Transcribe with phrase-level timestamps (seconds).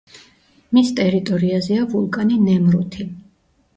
[0.77, 3.07] მის ტერიტორიაზეა ვულკანი ნემრუთი.